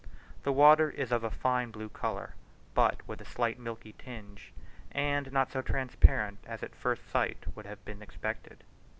[0.41, 2.33] The water is of a fine blue colour,
[2.73, 4.51] but with a slight milky tinge,
[4.91, 8.63] and not so transparent as at first sight would have been expected.